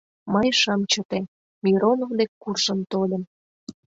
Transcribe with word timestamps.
Мый 0.33 0.47
шым 0.59 0.81
чыте, 0.91 1.19
Миронов 1.63 2.11
дек 2.19 2.31
куржын 2.41 2.79
тольым. 2.91 3.23